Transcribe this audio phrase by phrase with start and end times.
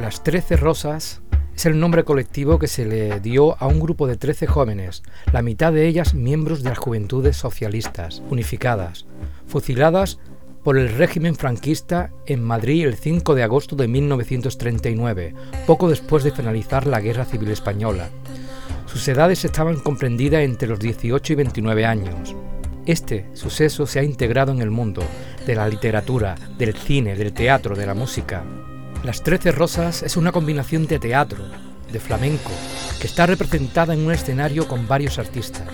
[0.00, 1.22] Las Trece Rosas
[1.54, 5.40] es el nombre colectivo que se le dio a un grupo de 13 jóvenes, la
[5.40, 9.06] mitad de ellas miembros de las Juventudes Socialistas, unificadas,
[9.46, 10.18] fusiladas
[10.62, 15.34] por el régimen franquista en Madrid el 5 de agosto de 1939,
[15.66, 18.10] poco después de finalizar la Guerra Civil Española.
[18.84, 22.36] Sus edades estaban comprendidas entre los 18 y 29 años.
[22.84, 25.02] Este suceso se ha integrado en el mundo
[25.46, 28.44] de la literatura, del cine, del teatro, de la música,
[29.06, 31.38] las Trece Rosas es una combinación de teatro,
[31.92, 32.50] de flamenco,
[33.00, 35.68] que está representada en un escenario con varios artistas.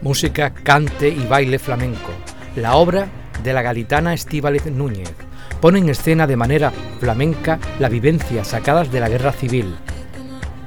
[0.00, 2.10] Música, cante y baile flamenco.
[2.56, 3.08] La obra
[3.44, 5.12] de la gaditana Estíbaliz Núñez
[5.60, 9.76] pone en escena de manera flamenca la vivencia sacadas de la guerra civil,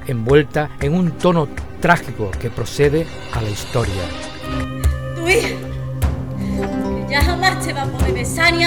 [0.06, 1.48] envuelta en un tono
[1.80, 4.04] trágico que procede a la historia.
[7.10, 7.20] ya
[7.74, 8.64] va a poder besar ni.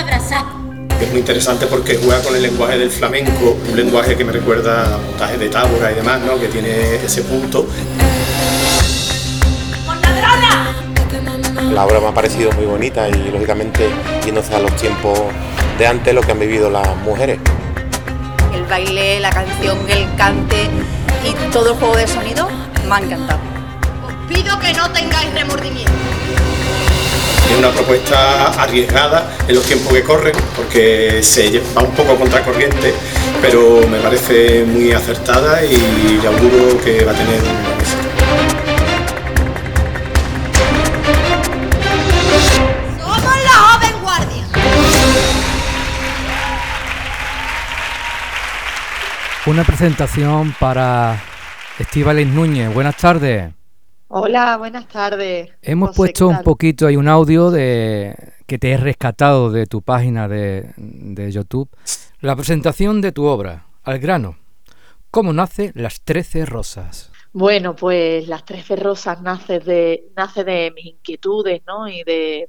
[1.02, 4.95] Es muy interesante porque juega con el lenguaje del flamenco, un lenguaje que me recuerda
[4.95, 6.40] a montajes de Tábora y demás, ¿no?
[6.40, 7.67] que tiene ese punto.
[11.72, 13.89] La obra me ha parecido muy bonita y lógicamente
[14.23, 15.20] yéndose a los tiempos
[15.78, 17.39] de antes lo que han vivido las mujeres.
[18.53, 20.70] El baile, la canción, el cante
[21.25, 22.48] y todo el juego de sonido
[22.88, 23.39] me ha encantado.
[24.08, 25.92] Os pido que no tengáis remordimiento.
[27.50, 32.94] Es una propuesta arriesgada en los tiempos que corren, porque se va un poco contracorriente,
[33.42, 38.02] pero me parece muy acertada y auguro que va a tener un éxito.
[43.00, 44.44] ¡Somos la joven guardia!
[49.46, 51.22] Una presentación para
[51.80, 52.73] Estíbaliz Núñez.
[52.73, 53.55] Buenas tardes.
[54.17, 55.49] Hola, buenas tardes.
[55.61, 58.16] Hemos José, puesto ¿qué un poquito, hay un audio de
[58.47, 61.67] que te he rescatado de tu página de, de YouTube.
[62.21, 64.38] La presentación de tu obra, al grano.
[65.11, 67.11] ¿Cómo nace Las Trece Rosas?
[67.33, 71.89] Bueno, pues Las Trece Rosas nace de, nace de mis inquietudes, ¿no?
[71.89, 72.48] Y de...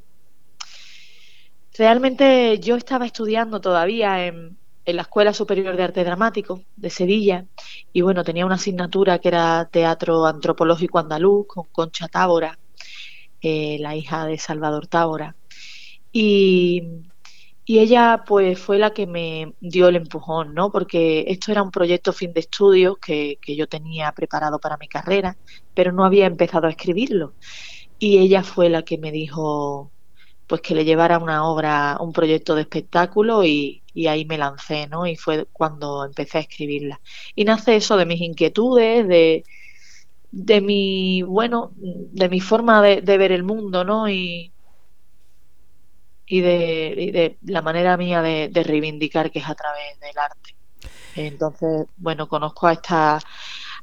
[1.77, 4.57] Realmente yo estaba estudiando todavía en,
[4.87, 7.45] en la Escuela Superior de Arte Dramático de Sevilla
[7.93, 12.59] y bueno, tenía una asignatura que era Teatro Antropológico Andaluz con Concha Tábora,
[13.43, 15.37] eh, la hija de Salvador Tábora.
[16.13, 17.03] Y,
[17.65, 20.71] y ella pues fue la que me dio el empujón, ¿no?
[20.71, 24.89] Porque esto era un proyecto fin de estudios que, que yo tenía preparado para mi
[24.89, 25.37] carrera,
[25.75, 27.35] pero no había empezado a escribirlo.
[27.99, 29.93] Y ella fue la que me dijo
[30.47, 34.87] pues que le llevara una obra, un proyecto de espectáculo y, y ahí me lancé,
[34.89, 35.07] ¿no?
[35.07, 37.01] Y fue cuando empecé a escribirla.
[37.35, 39.43] Y nace eso de mis inquietudes, de,
[40.31, 44.07] de mi, bueno, de mi forma de, ver el mundo, ¿no?
[44.07, 44.53] Y,
[46.27, 50.55] y de, y de la manera mía de, reivindicar que es a través del arte.
[51.15, 53.19] Entonces, bueno, conozco a esta,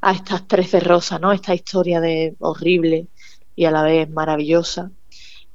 [0.00, 1.32] a estas trece rosas, ¿no?
[1.32, 3.08] Esta historia de horrible
[3.56, 4.92] y a la vez maravillosa,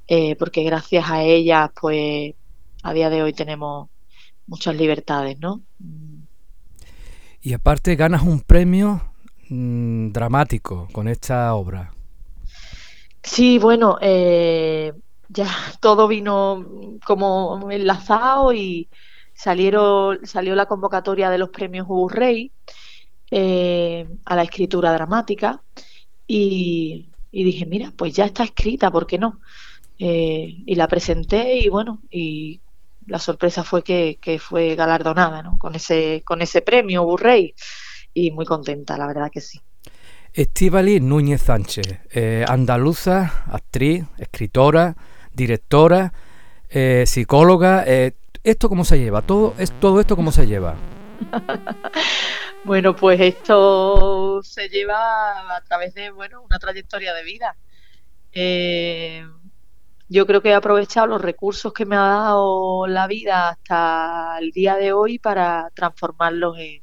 [0.06, 2.34] eh, porque gracias a ellas, pues,
[2.82, 3.88] a día de hoy tenemos
[4.50, 5.62] muchas libertades, ¿no?
[7.40, 9.00] Y aparte ganas un premio
[9.48, 11.94] mm, dramático con esta obra.
[13.22, 14.92] Sí, bueno, eh,
[15.28, 16.66] ya todo vino
[17.06, 18.88] como enlazado y
[19.34, 22.50] salieron, salió la convocatoria de los premios Hugo Rey
[23.30, 25.62] eh, a la escritura dramática
[26.26, 29.38] y, y dije, mira, pues ya está escrita, ¿por qué no?
[29.98, 32.60] Eh, y la presenté y bueno, y
[33.06, 35.56] la sorpresa fue que, que fue galardonada, ¿no?
[35.58, 37.54] Con ese, con ese premio Hugo Rey
[38.14, 39.60] y muy contenta, la verdad que sí.
[40.32, 44.96] Estíbaliz Núñez Sánchez, eh, andaluza, actriz, escritora,
[45.32, 46.12] directora,
[46.68, 47.84] eh, psicóloga.
[47.86, 48.12] eh,
[48.42, 49.22] ¿Esto cómo se lleva?
[49.22, 50.76] ¿Todo, es, ¿Todo esto cómo se lleva?
[52.62, 57.56] Bueno, pues esto se lleva a través de, bueno, una trayectoria de vida.
[60.10, 64.50] Yo creo que he aprovechado los recursos que me ha dado la vida hasta el
[64.50, 66.82] día de hoy para transformarlos en,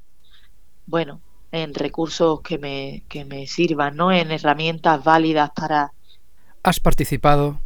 [0.86, 4.14] bueno, en recursos que me, que me sirvan, ¿no?
[4.14, 5.92] En herramientas válidas para,
[6.64, 7.60] Has participado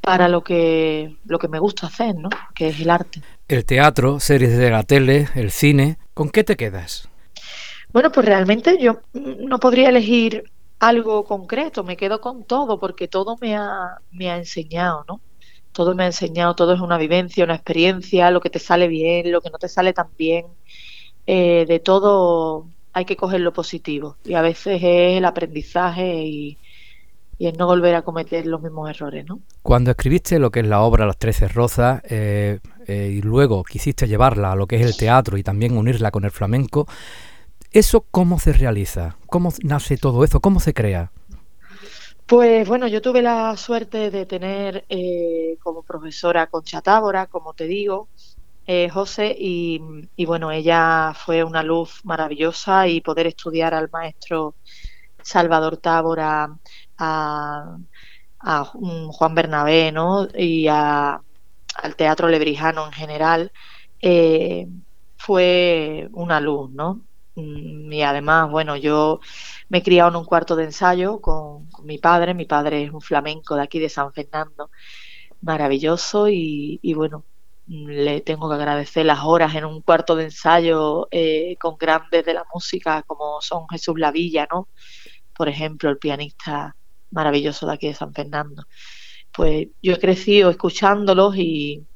[0.00, 2.30] para lo que, lo que me gusta hacer, ¿no?
[2.54, 3.20] Que es el arte.
[3.48, 5.98] el teatro, series de la tele, el cine.
[6.14, 7.08] ¿Con qué te quedas?
[7.92, 13.36] Bueno, pues realmente yo no podría elegir algo concreto, me quedo con todo, porque todo
[13.40, 15.20] me ha, me ha enseñado, ¿no?
[15.72, 19.30] Todo me ha enseñado, todo es una vivencia, una experiencia, lo que te sale bien,
[19.30, 20.46] lo que no te sale tan bien.
[21.26, 26.58] Eh, de todo hay que coger lo positivo y a veces es el aprendizaje y,
[27.38, 29.40] y no volver a cometer los mismos errores, ¿no?
[29.62, 34.08] Cuando escribiste lo que es la obra Las Trece Rozas eh, eh, y luego quisiste
[34.08, 36.88] llevarla a lo que es el teatro y también unirla con el flamenco,
[37.72, 39.16] ¿eso cómo se realiza?
[39.26, 40.40] ¿Cómo nace todo eso?
[40.40, 41.10] ¿Cómo se crea?
[42.26, 47.64] Pues bueno, yo tuve la suerte de tener eh, como profesora Concha Tábora, como te
[47.64, 48.08] digo,
[48.66, 49.80] eh, José, y,
[50.26, 54.54] bueno, ella fue una luz maravillosa y poder estudiar al maestro
[55.22, 56.54] Salvador Tábora,
[56.98, 57.78] a,
[58.40, 60.28] a Juan Bernabé, ¿no?
[60.36, 61.20] Y a,
[61.76, 63.52] al teatro lebrijano en general,
[64.02, 64.68] eh,
[65.16, 67.00] fue una luz, ¿no?
[67.38, 69.20] Mm, y además, bueno, yo
[69.68, 72.34] me he criado en un cuarto de ensayo con, mi padre.
[72.34, 74.70] Mi padre es un flamenco de aquí de San Fernando,
[75.42, 77.24] maravilloso y, bueno,
[77.66, 82.34] le tengo que agradecer las horas en un cuarto de ensayo eh, con grandes de
[82.34, 84.68] la música como son Jesús Lavilla, ¿no?
[85.36, 86.76] Por ejemplo, el pianista
[87.10, 88.64] maravilloso de aquí de San Fernando.
[89.32, 91.86] Pues yo he crecido escuchándolos y,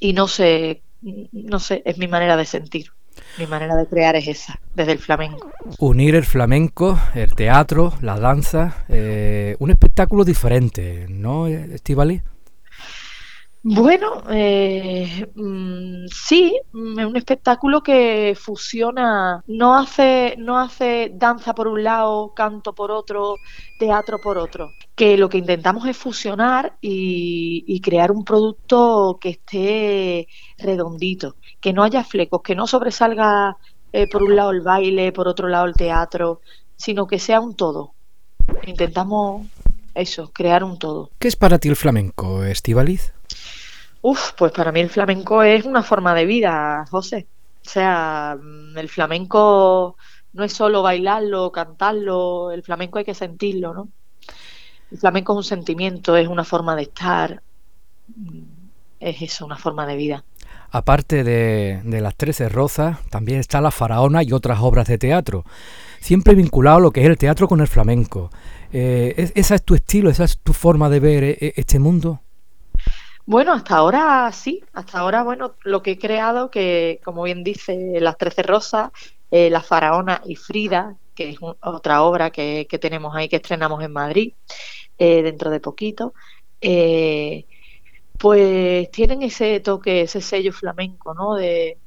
[0.00, 2.92] y no sé, no sé, es mi manera de sentir.
[3.38, 5.50] Mi manera de crear es esa, desde el flamenco.
[5.78, 12.22] Unir el flamenco, el teatro, la danza, eh, un espectáculo diferente, ¿no, Estivali?
[13.64, 21.68] Bueno, eh, mm, sí, es un espectáculo que fusiona, no hace, no hace danza por
[21.68, 23.36] un lado, canto por otro,
[23.78, 24.70] teatro por otro.
[24.96, 31.72] Que lo que intentamos es fusionar y, y crear un producto que esté redondito, que
[31.72, 33.56] no haya flecos, que no sobresalga
[33.92, 36.40] eh, por un lado el baile, por otro lado el teatro,
[36.76, 37.92] sino que sea un todo.
[38.66, 39.46] Intentamos
[39.94, 41.10] eso, crear un todo.
[41.20, 43.12] ¿Qué es para ti el flamenco, Estivaliz?
[44.02, 47.26] Uf, pues para mí el flamenco es una forma de vida, José.
[47.64, 48.36] O sea,
[48.76, 49.96] el flamenco
[50.32, 53.88] no es solo bailarlo, cantarlo, el flamenco hay que sentirlo, ¿no?
[54.90, 57.42] El flamenco es un sentimiento, es una forma de estar,
[59.00, 60.24] es eso, una forma de vida.
[60.70, 65.44] Aparte de, de las Trece Rozas, también está La Faraona y otras obras de teatro.
[66.00, 68.30] Siempre vinculado lo que es el teatro con el flamenco.
[68.72, 72.20] Eh, ¿Esa es tu estilo, esa es tu forma de ver eh, este mundo?
[73.24, 77.98] Bueno, hasta ahora sí, hasta ahora, bueno, lo que he creado, que como bien dice,
[78.00, 78.90] Las Trece Rosas,
[79.30, 83.82] eh, La Faraona y Frida, que es un, otra obra que, tenemos ahí, que estrenamos
[83.84, 84.34] en Madrid
[84.98, 86.14] eh, dentro de poquito,
[86.60, 87.46] eh,
[88.18, 91.34] pues tienen ese toque, ese sello flamenco, ¿no?
[91.36, 91.80] De,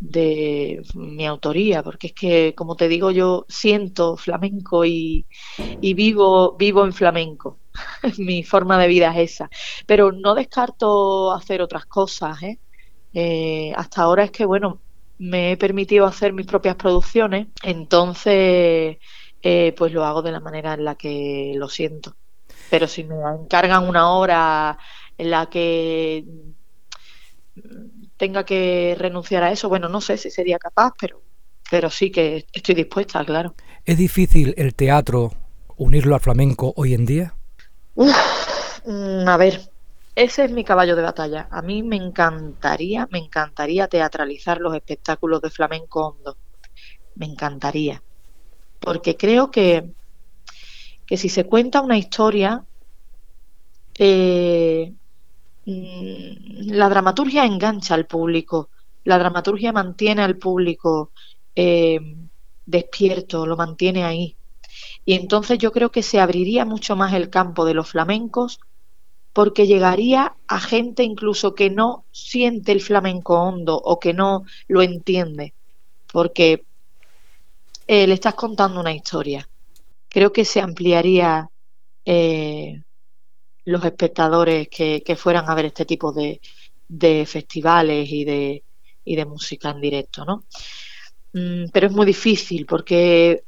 [0.00, 5.26] de mi autoría, porque es que, como te digo, yo siento flamenco y,
[5.80, 7.60] y vivo, vivo en flamenco.
[8.18, 9.50] mi forma de vida es esa.
[9.86, 12.42] Pero no descarto hacer otras cosas.
[12.42, 12.58] ¿eh?
[13.12, 14.80] Eh, hasta ahora es que, bueno,
[15.18, 18.98] me he permitido hacer mis propias producciones, entonces,
[19.42, 22.16] eh, pues lo hago de la manera en la que lo siento.
[22.70, 24.78] Pero si me encargan una obra
[25.16, 26.24] en la que
[28.16, 31.22] tenga que renunciar a eso, bueno, no sé si sería capaz, pero,
[31.70, 33.54] pero sí que estoy dispuesta, claro.
[33.84, 35.32] ¿Es difícil el teatro
[35.76, 37.34] unirlo al flamenco hoy en día?
[38.04, 38.80] Uf,
[39.32, 39.60] a ver,
[40.14, 41.48] ese es mi caballo de batalla.
[41.50, 46.38] A mí me encantaría, me encantaría teatralizar los espectáculos de flamenco hondo.
[47.16, 48.02] Me encantaría.
[48.80, 49.94] Porque creo que,
[51.06, 52.66] que si se cuenta una historia,
[53.98, 54.94] eh,
[55.64, 58.70] la dramaturgia engancha al público,
[59.04, 61.12] la dramaturgia mantiene al público
[61.54, 62.00] eh,
[62.64, 64.38] despierto, lo mantiene ahí.
[65.04, 68.60] Y entonces yo creo que se abriría mucho más el campo de los flamencos
[69.32, 74.80] porque llegaría a gente incluso que no siente el flamenco hondo o que no lo
[74.80, 75.52] entiende,
[76.10, 76.64] porque
[77.86, 79.46] eh, le estás contando una historia.
[80.08, 81.50] Creo que se ampliaría
[82.04, 82.82] eh,
[83.66, 86.40] los espectadores que, que, fueran a ver este tipo de,
[86.88, 88.64] de festivales y de,
[89.04, 90.44] y de música en directo, ¿no?
[91.32, 93.44] Mm, pero es muy difícil porque,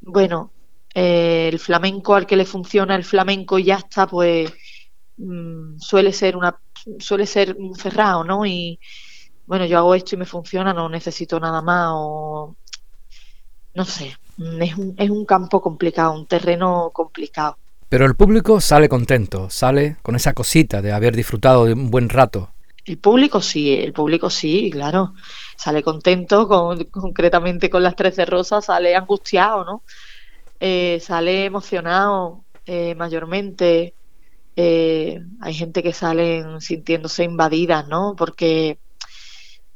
[0.00, 0.50] bueno,
[0.94, 4.52] eh, el flamenco al que le funciona el flamenco y ya está, pues
[5.16, 6.56] mmm, suele ser una
[6.98, 8.46] suele ser un cerrado, ¿no?
[8.46, 8.78] Y
[9.46, 12.56] bueno, yo hago esto y me funciona, no necesito nada más o
[13.74, 17.56] no sé, mm, es un, es un campo complicado, un terreno complicado.
[17.88, 22.08] Pero el público sale contento, sale con esa cosita de haber disfrutado de un buen
[22.08, 22.50] rato.
[22.84, 25.14] El público sí, el público sí, claro.
[25.56, 29.84] Sale contento, con, concretamente con las Trece Rosas, sale angustiado, ¿no?
[30.60, 33.96] eh, sale emocionado eh, mayormente.
[34.56, 38.14] Eh, hay gente que salen sintiéndose invadidas, ¿no?
[38.16, 38.78] Porque,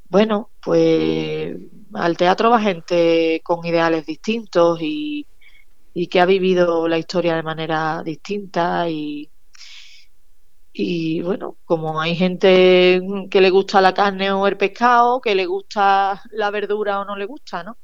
[0.09, 1.57] bueno, pues
[1.95, 5.27] al teatro va gente con ideales distintos y,
[5.95, 9.31] y que ha vivido la historia de manera distinta y,
[10.77, 13.01] y bueno, como hay gente
[13.31, 17.15] que le gusta la carne o el pescado, que le gusta la verdura o no
[17.17, 17.77] le gusta, ¿no?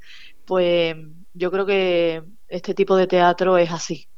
[0.45, 0.97] Pues
[1.33, 4.09] yo creo que este tipo de teatro es así,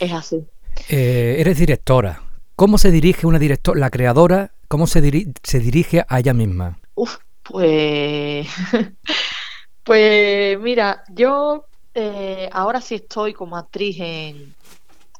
[0.00, 0.42] es así.
[0.88, 2.22] Eh, eres directora.
[2.56, 5.02] ¿Cómo se dirige una directora, la creadora, cómo se,
[5.42, 6.78] se dirige a ella misma?
[6.94, 8.48] Uf, pues,
[9.84, 14.54] pues mira, yo eh, ahora sí estoy como actriz en,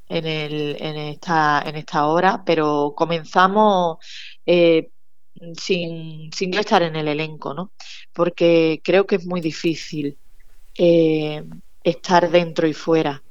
[0.07, 3.97] en, el, en, esta, en esta obra, pero comenzamos
[4.45, 4.89] eh,
[5.57, 7.71] sin, sin estar en el elenco, ¿no?
[8.13, 10.17] Porque creo que es muy difícil
[10.77, 11.43] eh,
[11.83, 13.21] estar dentro y fuera.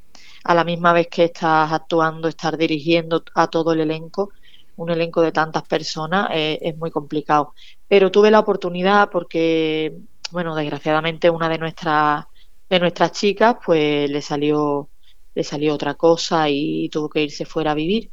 [0.45, 4.31] A la misma vez que estás actuando, estar dirigiendo a todo el elenco,
[4.77, 7.55] un elenco de tantas personas, eh, es muy complicado.
[7.89, 9.97] Pero tuve la oportunidad porque,
[10.31, 12.25] bueno, desgraciadamente una de nuestras
[12.69, 14.89] de nuestras chicas, pues le salió
[15.35, 18.11] le salió otra cosa y tuvo que irse fuera a vivir.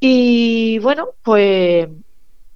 [0.00, 1.88] Y bueno, pues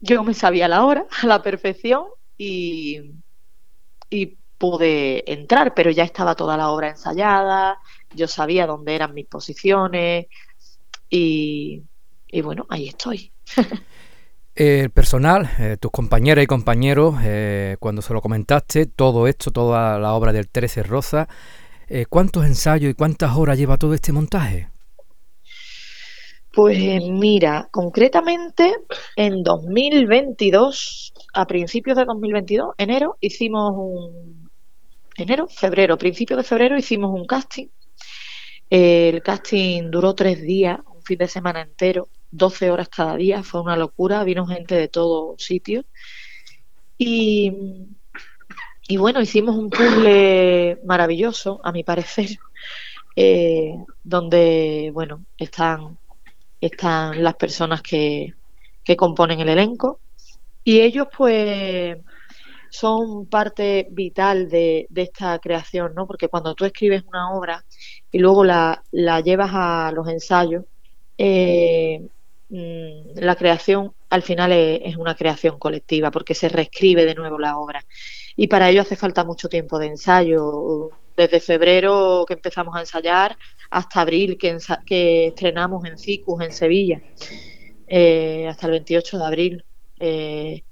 [0.00, 2.04] yo me sabía la hora a la perfección
[2.36, 3.12] y,
[4.10, 7.78] y pude entrar, pero ya estaba toda la obra ensayada,
[8.14, 10.26] yo sabía dónde eran mis posiciones
[11.08, 11.82] y,
[12.26, 13.32] y bueno, ahí estoy.
[14.54, 20.00] El personal, eh, tus compañeras y compañeros, eh, cuando se lo comentaste, todo esto, toda
[20.00, 21.28] la obra del 13 Rosa,
[21.88, 24.68] eh, ¿Cuántos ensayos y cuántas horas lleva todo este montaje?
[26.52, 28.74] Pues mira, concretamente
[29.16, 34.50] en 2022, a principios de 2022, enero, hicimos un...
[35.16, 37.66] Enero, febrero, principio de febrero hicimos un casting.
[38.70, 43.62] El casting duró tres días, un fin de semana entero, 12 horas cada día, fue
[43.62, 45.86] una locura, vino gente de todos sitios.
[46.98, 47.52] Y
[48.88, 52.30] y bueno, hicimos un puzzle maravilloso, a mi parecer,
[53.16, 55.98] eh, donde, bueno, están,
[56.58, 58.34] están las personas que,
[58.82, 60.00] que componen el elenco
[60.64, 61.98] y ellos pues
[62.70, 66.06] son parte vital de, de, esta creación, ¿no?
[66.06, 67.64] Porque cuando tú escribes una obra
[68.10, 70.64] y luego la, la llevas a los ensayos,
[71.18, 72.08] eh,
[72.48, 77.38] mm, la creación al final es, es, una creación colectiva porque se reescribe de nuevo
[77.38, 77.84] la obra
[78.40, 80.90] y para ello hace falta mucho tiempo de ensayo.
[81.16, 83.36] Desde febrero que empezamos a ensayar
[83.68, 87.02] hasta abril que, que estrenamos en CICUS en Sevilla,
[87.88, 89.64] eh, hasta el 28 de abril.
[89.98, 90.62] Eh,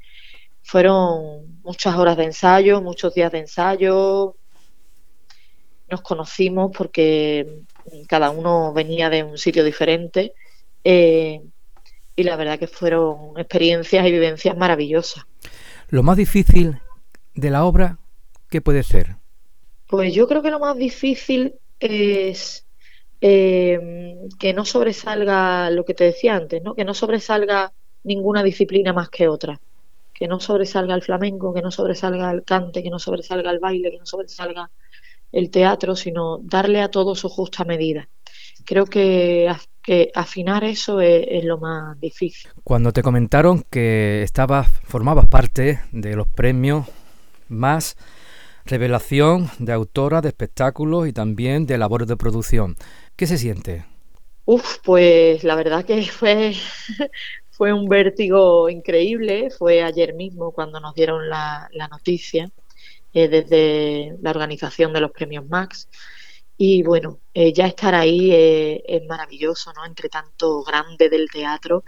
[0.63, 4.37] fueron muchas horas de ensayo, muchos días de ensayo.
[5.91, 7.65] Nos conocimos porque
[8.07, 10.35] cada uno venía de un sitio diferente
[10.85, 11.41] eh,
[12.15, 15.25] y la verdad que fueron experiencias y vivencias maravillosas.
[15.89, 16.81] Lo más difícil
[17.37, 17.99] de la obra,
[18.49, 19.17] ¿qué puede ser?
[19.87, 22.67] Pues yo creo que lo más difícil es
[23.21, 26.75] eh, que no sobresalga lo que te decía antes, ¿no?
[26.75, 29.61] Que no sobresalga ninguna disciplina más que otra.
[30.13, 33.91] Que no sobresalga el flamenco, que no sobresalga el cante, que no sobresalga el baile,
[33.91, 34.71] que no sobresalga
[35.31, 38.09] el teatro, sino darle a todo su justa medida.
[38.65, 42.51] Creo que, que afinar eso es, es, lo más difícil.
[42.65, 46.87] Cuando te comentaron que estabas, formabas parte de los premios
[47.49, 47.97] más
[48.67, 52.77] revelación de autora de espectáculos y también de labores de producción.
[53.17, 53.87] ¿Qué se siente?
[54.45, 56.55] Uf, pues la verdad que fue,
[57.51, 59.51] fue un vértigo increíble.
[59.51, 62.51] Fue ayer mismo cuando nos dieron la, noticia
[63.15, 65.89] eh, desde la organización de los premios Max.
[66.59, 69.85] Y bueno, eh, ya estar ahí eh, es maravilloso, ¿no?
[69.85, 71.85] Entre tanto grande del teatro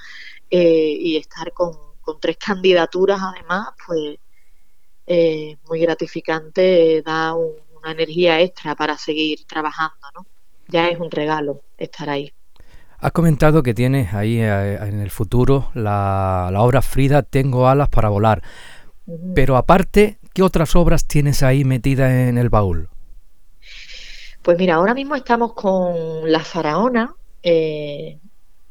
[0.50, 4.18] y estar con, con tres candidaturas además, pues
[5.08, 10.26] eh, muy gratificante, da un, una energía extra para seguir trabajando, ¿no?
[10.68, 12.32] Ya es un regalo estar ahí.
[12.98, 17.88] Has comentado que tienes ahí eh, en el futuro la, la, obra Frida Tengo alas
[17.88, 18.42] para volar.
[19.06, 19.32] Uh -huh.
[19.34, 22.88] Pero aparte, ¿qué otras obras tienes ahí metidas en el baúl?
[24.42, 27.14] Pues mira, ahora mismo estamos con La Faraona.
[27.42, 28.18] Eh,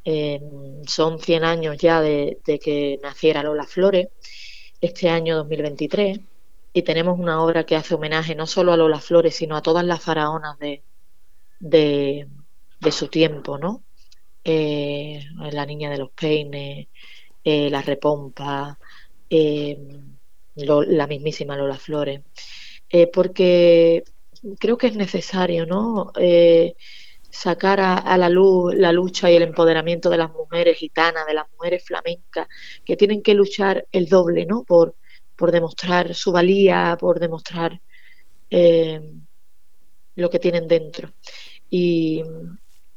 [0.04, 0.42] eh,
[0.86, 4.10] son 100 años ya de, de que naciera Lola Flores
[4.82, 6.20] este año 2023
[6.74, 9.84] y tenemos una obra que hace homenaje no solo a Lola Flores, sino a todas
[9.84, 10.84] las faraonas de,
[11.60, 13.84] de, su tiempo, ¿no?
[14.44, 16.88] Eh, la niña de los peines,
[17.44, 18.78] eh, la repompa,
[19.30, 19.78] eh,
[20.56, 22.22] la mismísima Lola Flores,
[23.14, 24.04] porque
[24.60, 26.12] creo que es necesario, ¿no?
[27.30, 31.34] Sacar a, a, la luz la lucha y el empoderamiento de las mujeres gitanas, de
[31.36, 32.48] las mujeres flamencas,
[32.86, 34.64] que tienen que luchar el doble, ¿no?
[34.64, 34.96] Por,
[35.36, 37.80] por demostrar su valía, por demostrar
[38.50, 39.02] eh,
[40.16, 41.14] lo que tienen dentro.
[41.70, 42.24] Y,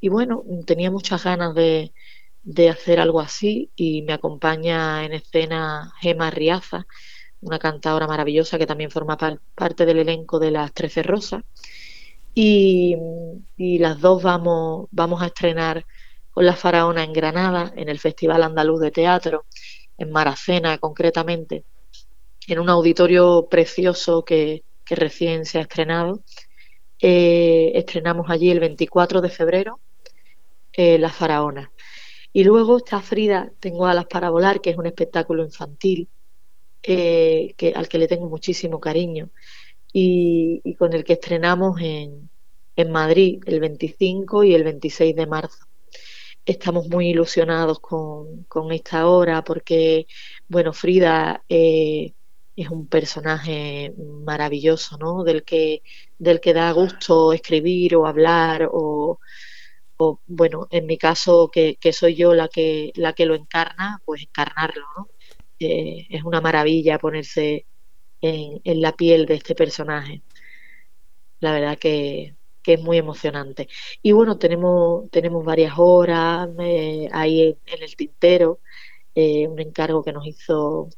[0.00, 1.94] y bueno, tenía muchas ganas de,
[2.42, 6.86] de hacer algo así y me acompaña en escena Gema Riaza,
[7.40, 11.42] una cantadora maravillosa que también forma par- parte del elenco de Las Trece Rosas.
[12.34, 12.96] Y,
[13.56, 15.84] las dos vamos, vamos a estrenar
[16.30, 19.46] con La Faraona en Granada, en el Festival Andaluz de Teatro,
[19.98, 21.64] en Maracena concretamente,
[22.46, 26.22] en un auditorio precioso que, que recién se ha estrenado.
[27.00, 29.80] Eh, estrenamos allí el 24 de febrero
[30.72, 31.72] eh, La Faraona.
[32.32, 36.08] Y luego está Frida, tengo alas para volar, que es un espectáculo infantil
[36.82, 39.30] eh, que, al que le tengo muchísimo cariño
[39.92, 42.30] y, y con el que estrenamos en,
[42.76, 45.66] en Madrid el 25 y el 26 de marzo.
[46.46, 50.06] Estamos muy ilusionados con, con esta obra porque,
[50.48, 52.14] bueno, Frida eh,
[52.56, 55.22] es un personaje maravilloso, ¿no?
[55.24, 55.82] Del que,
[56.18, 59.20] del que da gusto escribir o hablar o,
[59.98, 64.00] o, bueno, en mi caso, que, que soy yo la que, la que lo encarna,
[64.04, 65.08] pues encarnarlo, ¿no?
[65.58, 67.66] Eh, es una maravilla ponerse
[68.22, 70.22] en, la piel de este personaje.
[71.40, 72.34] La verdad que,
[72.66, 73.68] es muy emocionante.
[74.00, 78.60] Y bueno, tenemos, tenemos varias horas eh, ahí en, el tintero,
[79.14, 80.88] eh, un encargo que nos hizo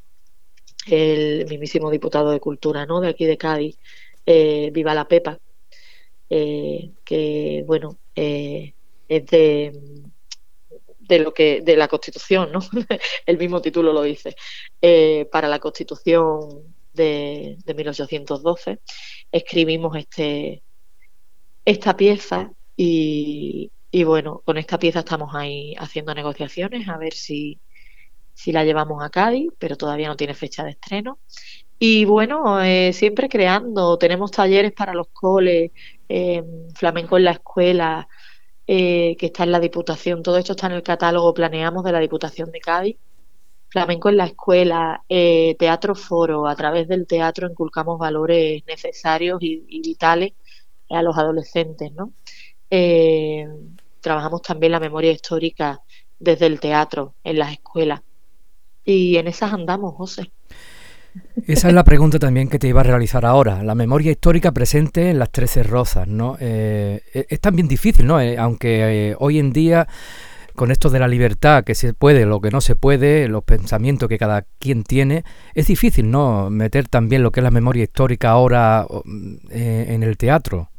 [0.87, 3.01] el mismísimo diputado de Cultura, ¿no?
[3.01, 3.79] De aquí de Cádiz,
[4.27, 5.39] eh, Viva la Pepa,
[6.31, 8.75] eh, que bueno, eh,
[9.09, 9.73] es de,
[10.99, 12.61] de lo que de la Constitución, ¿no?
[13.27, 14.35] El mismo título lo dice.
[15.31, 18.81] Para la Constitución de, de 1812
[19.31, 20.63] escribimos este
[21.65, 27.61] esta pieza y, y bueno, con esta pieza estamos ahí haciendo negociaciones a ver si,
[28.35, 31.19] si la llevamos a Cádiz, pero todavía no tiene fecha de estreno.
[31.79, 35.73] Y bueno, eh, siempre creando, tenemos talleres para los coles,
[36.09, 36.43] eh,
[36.75, 38.09] flamenco en la escuela,
[38.67, 42.01] eh, que está en la Diputación, todo esto está en el catálogo Planeamos de la
[42.01, 42.97] Diputación de Cádiz.
[43.73, 49.81] Flamenco en la escuela, eh, teatro foro, a través del teatro inculcamos valores necesarios y,
[49.81, 50.35] vitales
[50.91, 52.13] a los adolescentes, ¿no?
[52.69, 53.49] Eh,
[54.03, 55.81] trabajamos también la memoria histórica
[56.19, 58.03] desde el teatro en las escuelas.
[58.85, 60.31] Y en esas andamos, José.
[61.47, 63.63] Esa es la pregunta también que te iba a realizar ahora.
[63.63, 66.37] La memoria histórica presente en las Trece Rosas, ¿no?
[66.41, 68.21] Eh, es es también difícil, ¿no?
[68.21, 69.89] Eh, aunque hoy en día,
[70.55, 74.09] con esto de la libertad, que se puede, lo que no se puede, los pensamientos
[74.09, 76.51] que cada quien tiene, es difícil, ¿no?
[76.51, 80.71] Meter también lo que es la memoria histórica ahora mm, eh, en el teatro.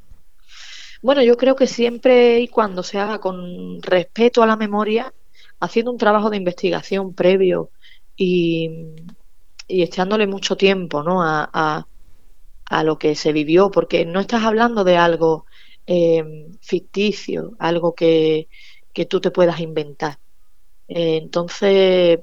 [1.01, 5.13] Bueno, yo creo que siempre y cuando se haga con respeto a la memoria,
[5.59, 7.71] haciendo un trabajo de investigación previo
[8.15, 8.69] y,
[9.67, 11.23] echándole mucho tiempo, ¿no?
[11.23, 11.87] a, a-
[12.67, 15.45] a lo que se vivió, porque no estás hablando de algo
[15.87, 16.23] eh,
[16.61, 18.49] ficticio, algo que,
[18.93, 20.19] que tú te puedas inventar.
[20.87, 22.19] Eh, entonces,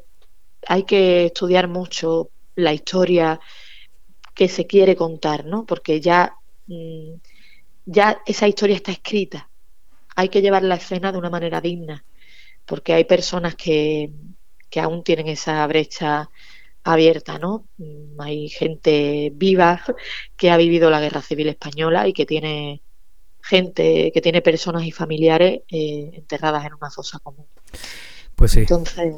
[0.68, 3.40] hay que estudiar mucho la historia
[4.34, 5.66] que se quiere contar, ¿no?
[5.66, 7.14] Porque ya, mm,
[7.86, 9.50] ya esa historia está escrita.
[10.16, 12.04] Hay que llevar la escena de una manera digna,
[12.66, 14.12] porque hay personas que,
[14.70, 16.30] que aún tienen esa brecha
[16.84, 17.68] abierta, ¿no?
[17.78, 19.82] Mm, Hay gente viva
[20.36, 22.82] que ha vivido la Guerra Civil Española y que tiene
[23.42, 27.46] gente, que tiene personas y familiares eh, enterradas en una fosa común.
[28.34, 28.60] Pues sí.
[28.60, 29.14] Entonces,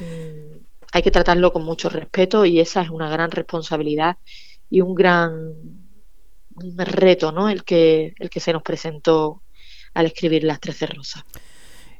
[0.00, 0.56] mm,
[0.92, 4.16] hay que tratarlo con mucho respeto y esa es una gran responsabilidad
[4.70, 5.54] y un gran
[6.58, 7.48] reto, ¿no?
[7.48, 9.42] El que, el que se nos presentó
[9.94, 11.24] al escribir Las Trece Rosas.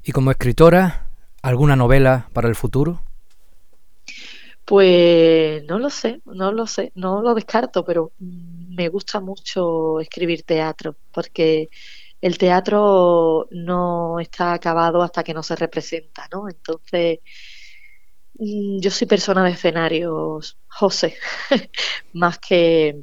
[0.03, 1.09] Y como escritora,
[1.42, 3.03] ¿alguna novela para el futuro?
[4.64, 10.00] Pues no lo sé, no lo sé, no lo descarto, pero mm, me gusta mucho
[10.00, 11.68] escribir teatro, porque
[12.20, 16.48] el teatro no está acabado hasta que no se representa, ¿no?
[16.48, 17.20] Entonces,
[18.34, 21.16] mm, yo soy persona de escenarios, José,
[22.12, 22.96] más que,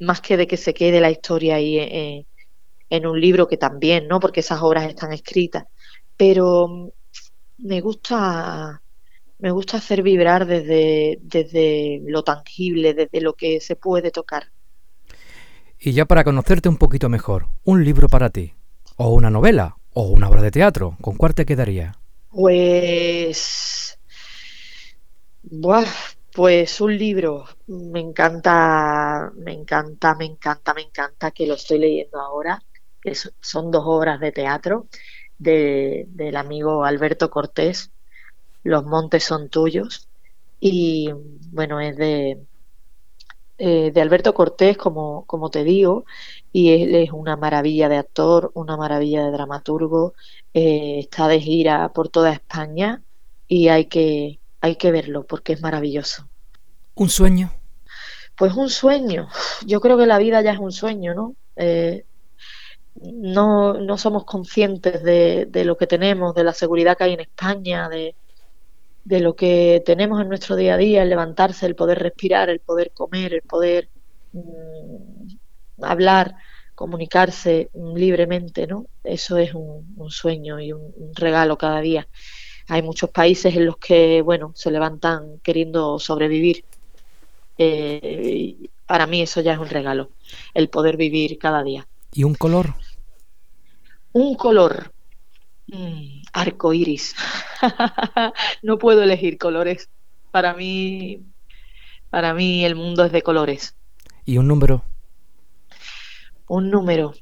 [0.00, 2.26] más que de que se quede la historia ahí en,
[2.90, 4.20] en un libro que también, ¿no?
[4.20, 5.64] Porque esas obras están escritas,
[6.16, 6.90] pero mm,
[7.58, 8.82] me gusta
[9.38, 14.52] me gusta hacer vibrar desde, desde lo tangible, desde lo que se puede tocar.
[15.80, 18.54] Y ya para conocerte un poquito mejor, un libro para ti,
[18.96, 21.96] o una novela, o una obra de teatro, ¿con cuál te quedaría?
[22.30, 23.96] Pues,
[25.42, 25.86] buah,
[26.32, 32.20] pues un libro, me encanta, me encanta, me encanta, me encanta que lo estoy leyendo
[32.20, 32.60] ahora,
[33.40, 34.88] son dos obras de teatro
[35.38, 37.92] de, del amigo Alberto Cortés,
[38.64, 40.08] Los montes son tuyos,
[40.58, 41.12] y
[41.52, 42.38] bueno, es de,
[43.60, 46.04] eh, de Alberto Cortés, como, como te digo,
[46.52, 50.14] y él es una maravilla de actor, una maravilla de dramaturgo,
[50.54, 53.02] eh, está de gira por toda España
[53.48, 56.28] y hay que, hay que verlo porque es maravilloso.
[56.94, 57.52] ¿Un sueño?
[58.36, 59.28] Pues un sueño.
[59.66, 61.34] Yo creo que la vida ya es un sueño, ¿no?
[61.56, 62.04] Eh,
[62.94, 67.20] no, no somos conscientes de, de, lo que tenemos, de la seguridad que hay en
[67.20, 68.14] España, de,
[69.04, 72.60] de lo que tenemos en nuestro día a día, el levantarse, el poder respirar, el
[72.60, 73.88] poder comer, el poder
[74.32, 75.28] mmm,
[75.82, 76.34] hablar,
[76.74, 78.86] comunicarse libremente, ¿no?
[79.02, 82.06] Eso es un, un sueño y un, un, regalo cada día.
[82.68, 86.64] Hay muchos países en los que, bueno, se levantan queriendo sobrevivir.
[87.56, 88.56] Eh,
[88.86, 90.10] para mí eso ya es un regalo,
[90.54, 91.86] el poder vivir cada día.
[92.12, 92.74] ¿Y un color?
[94.12, 94.92] Un color.
[95.66, 97.14] Mm, arco iris.
[98.62, 99.88] no puedo elegir colores.
[100.30, 101.22] Para mí,
[102.10, 103.74] para mí el mundo es de colores.
[104.24, 104.84] ¿Y un número?
[106.46, 107.14] Un número.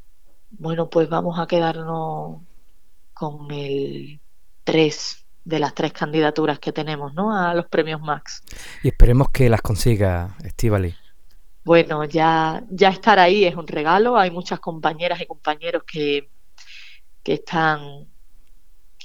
[0.51, 2.40] Bueno, pues vamos a quedarnos
[3.12, 4.21] con el
[4.64, 7.35] 3 de las tres candidaturas que tenemos, ¿no?
[7.35, 8.42] A los premios Max.
[8.83, 10.95] Y esperemos que las consiga Estivali.
[11.64, 14.16] Bueno, ya, ya estar ahí es un regalo.
[14.16, 16.29] Hay muchas compañeras y compañeros que,
[17.23, 18.09] que están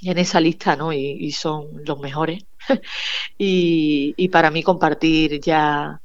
[0.02, 0.92] en esa lista, ¿no?
[0.92, 2.44] Y, y son los mejores.
[3.38, 6.00] y, y, para mí compartir ya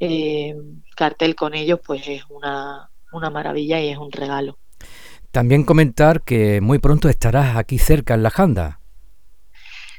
[0.00, 0.56] eh,
[0.96, 4.58] cartel con ellos, pues es una, una maravilla y es un regalo.
[5.30, 8.80] También comentar que muy pronto estarás aquí cerca en la Janda.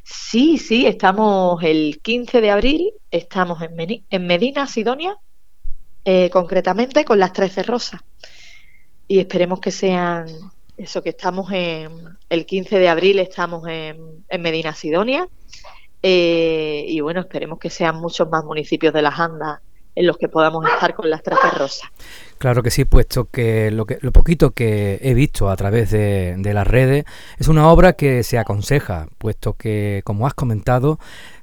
[0.04, 5.16] Sí, sí, estamos el 15 de abril, estamos en, Meni en Medina, Sidonia,
[6.04, 8.02] eh, concretamente con las 13 rosas.
[9.08, 10.28] Y esperemos que sean
[10.76, 15.28] eso que estamos en el 15 de abril estamos en, Medina Sidonia
[16.02, 19.60] eh, y bueno esperemos que sean muchos más municipios de las Andas
[19.94, 21.88] en los que podamos estar con las trajes rosas.
[22.40, 26.34] Claro que sí, puesto que lo, que lo poquito que he visto a través de,
[26.40, 27.06] de las redes
[27.38, 30.98] es una obra que se aconseja, puesto que como has comentado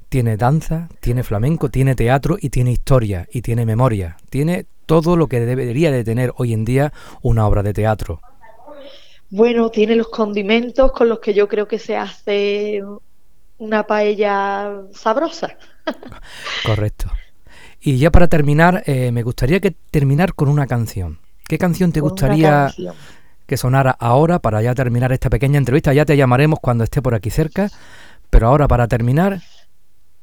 [0.09, 5.29] tiene danza, tiene flamenco, tiene teatro y tiene historia y tiene memoria, tiene todo lo
[5.29, 8.21] que debería de tener hoy en día una obra de teatro.
[9.31, 12.83] Bueno, tiene los condimentos con los que yo creo que se hace
[13.59, 15.57] una paella sabrosa.
[16.63, 17.11] Correcto.
[17.81, 21.21] Y ya para terminar, eh, me gustaría que terminar con una canción.
[21.49, 22.97] ¿Qué canción te Con gustaría canción.
[23.47, 25.93] que sonara ahora para ya terminar esta pequeña entrevista?
[25.95, 27.71] Ya te llamaremos cuando esté por aquí cerca,
[28.31, 29.43] pero ahora para terminar,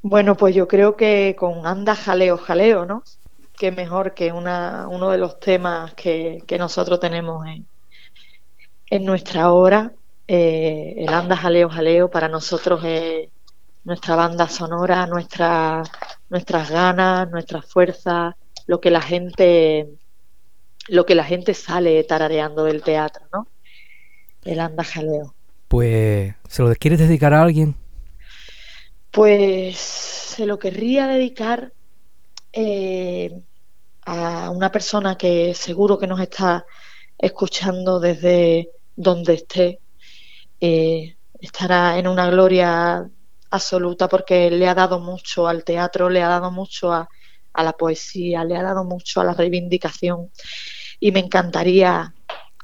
[0.01, 3.03] Bueno, pues yo creo que con Anda Jaleo Jaleo, ¿no?
[3.57, 7.67] Que mejor que una, uno de los temas que, que nosotros tenemos en,
[8.89, 9.93] en nuestra obra.
[10.27, 13.29] Eh, el Anda Jaleo Jaleo para nosotros es
[13.83, 15.83] nuestra banda sonora, nuestra,
[16.29, 19.87] nuestras ganas, nuestras fuerzas, lo que la gente
[20.89, 23.47] lo que la gente sale tarareando del teatro, ¿no?
[24.45, 25.33] El Anda Jaleo.
[25.67, 27.75] pues ¿se lo quieres dedicar a alguien?
[29.11, 31.73] Pues se lo querría dedicar
[32.53, 33.41] eh,
[34.05, 36.65] a una persona que seguro que nos está
[37.17, 39.79] escuchando desde donde esté.
[40.59, 43.09] Eh, estará en una gloria
[43.51, 47.07] absoluta porque le ha dado mucho al teatro, le ha dado mucho a,
[47.55, 50.31] la poesía, le ha dado mucho a la reivindicación
[50.99, 52.13] y me encantaría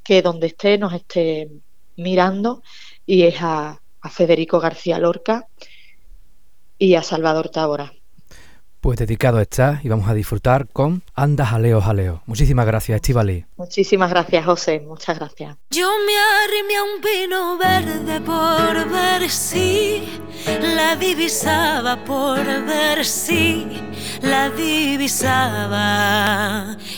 [0.03, 1.49] que donde esté nos esté
[1.95, 2.61] mirando
[3.05, 5.47] y es a, a Federico García Lorca
[6.77, 7.93] y a Salvador Tábora.
[8.83, 12.21] Pues dedicado está y vamos a disfrutar con Anda Jaleo Jaleo.
[12.25, 13.45] Muchísimas gracias, Estivali.
[13.55, 14.83] Muchísimas gracias, José.
[14.85, 15.55] Muchas gracias.
[15.69, 16.11] Yo me
[16.43, 20.03] arrimé a un pino verde por ver si
[20.75, 23.65] la divisaba, por ver si
[24.21, 25.15] la divisaba.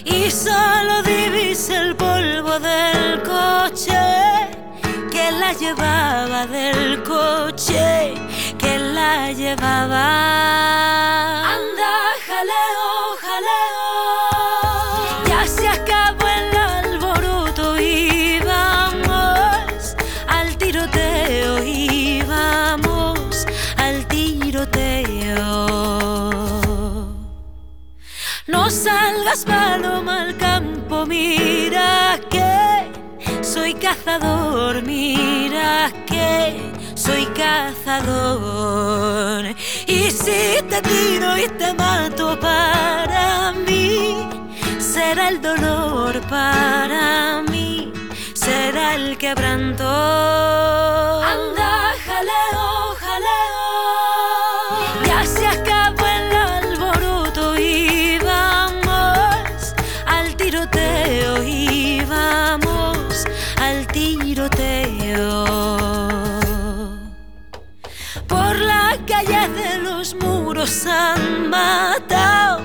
[0.06, 3.94] Y solo divisé el polvo del coche
[5.12, 8.16] que la llevaba, del coche
[8.58, 10.66] que la llevaba.
[12.36, 13.88] Jaleo, jaleo.
[15.26, 19.96] Ya se acabó el alboroto y vamos
[20.28, 25.68] al tiroteo y vamos al tiroteo.
[28.48, 32.92] No salgas paloma al campo, mira que
[33.42, 38.76] soy cazador, mira que soy cazador.
[39.88, 44.28] Y si te tiro y te mato para mí,
[44.80, 47.94] será el dolor para mí,
[48.34, 49.88] será el quebranto.
[51.34, 53.62] Anda, jaleo, jaleo.
[55.08, 59.74] Ya se acabó el alboroto y vamos
[60.38, 63.26] tiroteo y vamos
[63.62, 64.56] al tiroteo.
[70.06, 72.62] Los muros han matado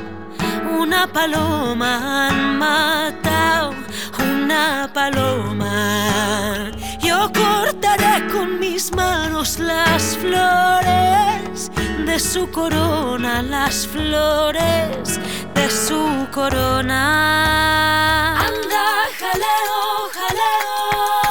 [0.78, 3.72] una paloma, han matado
[4.18, 6.70] una paloma.
[7.00, 11.70] Yo cortaré con mis manos las flores
[12.04, 15.18] de su corona, las flores
[15.54, 16.98] de su corona.
[18.38, 18.86] Anda,
[19.18, 21.29] jaleo, jaleo.